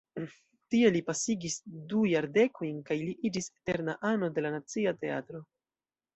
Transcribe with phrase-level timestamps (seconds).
[0.75, 1.57] Tie li pasigis
[1.91, 5.45] du jardekojn kaj li iĝis eterna ano de la Nacia Teatro.